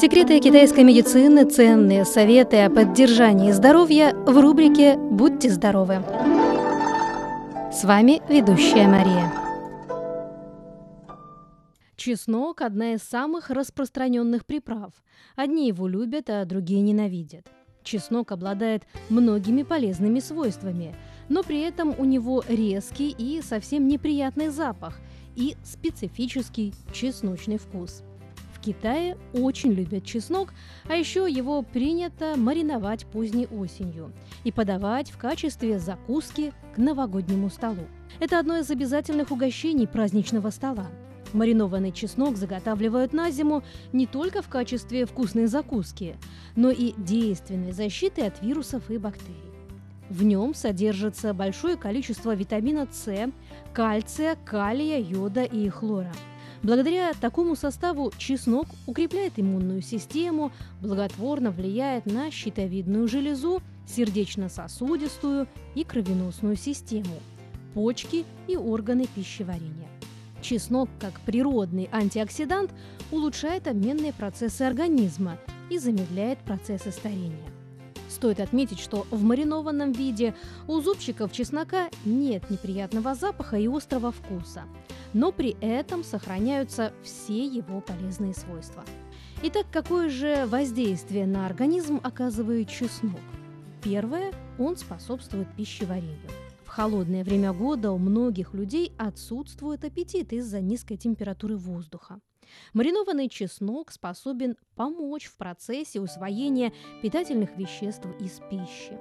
[0.00, 6.04] Секреты китайской медицины, ценные советы о поддержании здоровья в рубрике «Будьте здоровы».
[7.72, 9.32] С вами ведущая Мария.
[11.96, 14.92] Чеснок– одна из самых распространенных приправ.
[15.34, 17.48] Одни его любят, а другие ненавидят.
[17.82, 20.94] Чеснок обладает многими полезными свойствами,
[21.28, 25.00] но при этом у него резкий и совсем неприятный запах
[25.34, 28.04] и специфический чесночный вкус–
[28.58, 30.52] в Китае очень любят чеснок,
[30.88, 34.12] а еще его принято мариновать поздней осенью
[34.44, 37.86] и подавать в качестве закуски к новогоднему столу.
[38.18, 40.88] Это одно из обязательных угощений праздничного стола.
[41.32, 46.16] Маринованный чеснок заготавливают на зиму не только в качестве вкусной закуски,
[46.56, 49.36] но и действенной защиты от вирусов и бактерий.
[50.08, 53.30] В нем содержится большое количество витамина С,
[53.74, 56.12] кальция, калия, йода и хлора–
[56.62, 66.56] Благодаря такому составу чеснок укрепляет иммунную систему, благотворно влияет на щитовидную железу, сердечно-сосудистую и кровеносную
[66.56, 67.14] систему,
[67.74, 69.88] почки и органы пищеварения.
[70.42, 72.70] Чеснок, как природный антиоксидант,
[73.10, 75.38] улучшает обменные процессы организма
[75.70, 77.57] и замедляет процессы старения.
[78.08, 80.34] Стоит отметить, что в маринованном виде
[80.66, 84.64] у зубчиков чеснока нет неприятного запаха и острого вкуса–
[85.12, 88.84] но при этом сохраняются все его полезные свойства.
[89.42, 93.20] Итак, какое же воздействие на организм оказывает чеснок?
[93.82, 96.18] Первое– он способствует пищеварению.
[96.68, 102.20] В холодное время года у многих людей отсутствует аппетит из-за низкой температуры воздуха.
[102.74, 108.98] Маринованный чеснок способен помочь в процессе усвоения питательных веществ из пищи.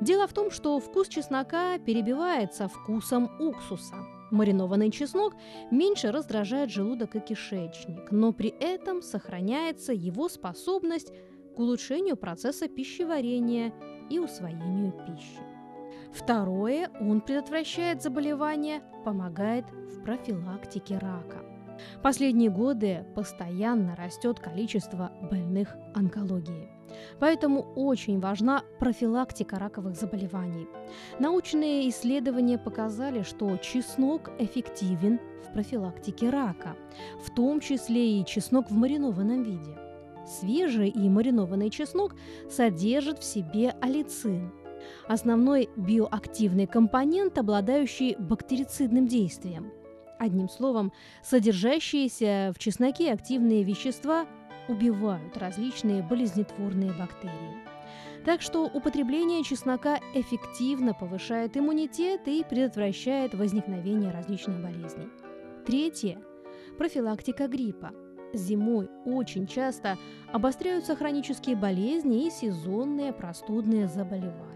[0.00, 3.94] Дело в том, что вкус чеснока перебивается вкусом уксуса–
[4.32, 5.34] Маринованный чеснок
[5.70, 11.12] меньше раздражает желудок и кишечник, но при этом сохраняется его способность
[11.54, 13.72] к улучшению процесса пищеварения
[14.10, 15.55] и усвоению пищи.
[16.16, 21.44] Второе, он предотвращает заболевания, помогает в профилактике рака.
[22.02, 26.70] Последние годы постоянно растет количество больных онкологией.
[27.20, 30.66] Поэтому очень важна профилактика раковых заболеваний.
[31.18, 36.76] Научные исследования показали, что чеснок эффективен в профилактике рака,
[37.22, 39.76] в том числе и чеснок в маринованном виде.
[40.26, 42.14] Свежий и маринованный чеснок
[42.50, 44.50] содержит в себе алицин–
[45.08, 49.72] основной биоактивный компонент, обладающий бактерицидным действием.
[50.18, 50.92] Одним словом,
[51.22, 54.26] содержащиеся в чесноке активные вещества
[54.68, 57.56] убивают различные болезнетворные бактерии.
[58.24, 65.08] Так что употребление чеснока эффективно повышает иммунитет и предотвращает возникновение различных болезней.
[65.64, 66.18] Третье–
[66.78, 67.92] профилактика гриппа.
[68.32, 69.96] Зимой очень часто
[70.32, 74.55] обостряются хронические болезни и сезонные простудные заболевания.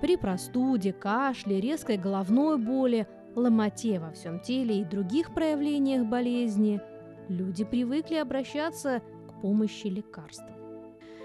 [0.00, 6.80] При простуде, кашле, резкой головной боли, ломоте во всем теле и других проявлениях болезни
[7.28, 9.02] люди привыкли обращаться
[9.42, 10.44] помощи лекарств.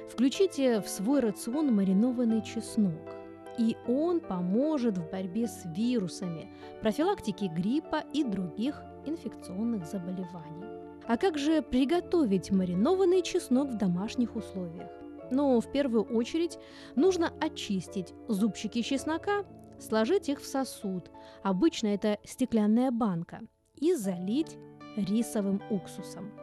[0.10, 3.16] Включите в свой рацион маринованный чеснок,
[3.58, 6.50] и он поможет в борьбе с вирусами,
[6.82, 10.66] профилактике гриппа и других инфекционных заболеваний.
[11.08, 14.90] А как же приготовить маринованный чеснок в домашних условиях?
[15.32, 16.60] Ну, в первую очередь
[16.96, 19.46] нужно очистить зубчики чеснока,
[19.80, 21.10] сложить их в сосуд,
[21.42, 23.40] обычно это стеклянная банка,
[23.76, 24.58] и залить
[24.98, 26.34] рисовым уксусом.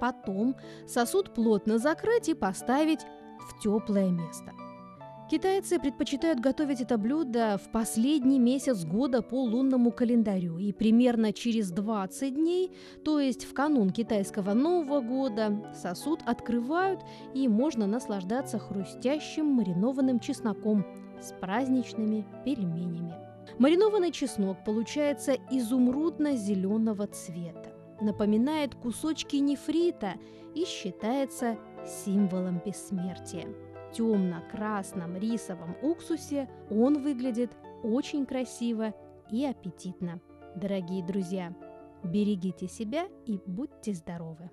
[0.00, 0.56] Потом
[0.86, 3.04] сосуд плотно закрыть и поставить
[3.40, 4.52] в теплое место.
[5.30, 11.70] Китайцы предпочитают готовить это блюдо в последний месяц года по лунному календарю и примерно через
[11.70, 12.72] 20 дней,
[13.04, 17.02] то есть в канун китайского Нового года, сосуд открывают
[17.34, 20.86] и можно наслаждаться хрустящим маринованным чесноком
[21.20, 23.12] с праздничными пельменями.
[23.58, 30.14] Маринованный чеснок получается изумрудно-зеленого цвета напоминает кусочки нефрита
[30.54, 33.46] и считается символом бессмертия.
[33.92, 37.50] Темно-красном рисовом уксусе он выглядит
[37.82, 38.94] очень красиво
[39.30, 40.20] и аппетитно.
[40.56, 41.54] Дорогие друзья,
[42.04, 44.50] берегите себя и будьте здоровы!